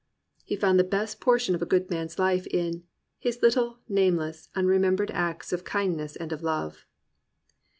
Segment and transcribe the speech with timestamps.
[0.25, 2.85] '* He found the best portion of a good man*s life in
[3.19, 6.87] "His little, nameless, unremembered acts Of kindness and of love."